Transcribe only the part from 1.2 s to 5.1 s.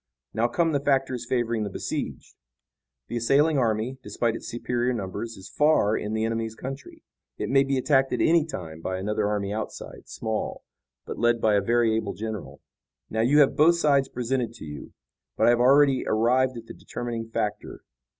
favoring the besieged. The assailing army, despite its superior